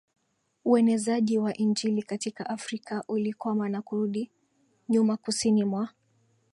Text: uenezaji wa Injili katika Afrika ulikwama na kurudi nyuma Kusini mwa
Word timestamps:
uenezaji 0.65 1.37
wa 1.37 1.57
Injili 1.57 2.03
katika 2.03 2.49
Afrika 2.49 3.03
ulikwama 3.07 3.69
na 3.69 3.81
kurudi 3.81 4.31
nyuma 4.89 5.17
Kusini 5.17 5.63
mwa 5.63 5.89